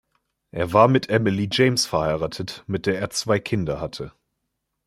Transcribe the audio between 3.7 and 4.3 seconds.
hatte.